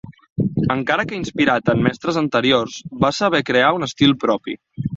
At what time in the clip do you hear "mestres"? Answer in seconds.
1.89-2.19